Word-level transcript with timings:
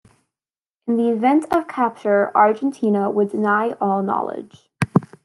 In 0.87 0.97
the 0.97 1.09
event 1.09 1.45
of 1.53 1.67
capture, 1.67 2.35
Argentina 2.35 3.11
would 3.11 3.29
deny 3.29 3.73
all 3.79 4.01
knowledge. 4.01 4.67